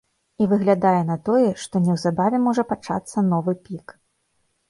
І 0.43 0.45
выглядае 0.53 1.01
на 1.09 1.17
тое, 1.27 1.49
што 1.65 1.81
неўзабаве 1.89 2.37
можа 2.47 2.63
пачацца 2.71 3.17
новы 3.35 3.55
пік. 3.67 3.87